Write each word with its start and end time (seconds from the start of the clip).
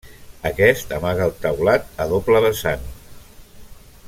Aquest 0.49 0.95
amaga 0.97 1.27
el 1.31 1.35
taulat 1.45 1.87
a 2.05 2.09
doble 2.15 2.45
vessant. 2.47 2.91